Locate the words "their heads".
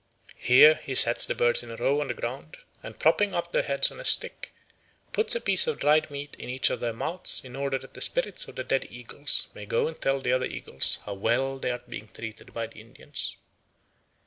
3.51-3.91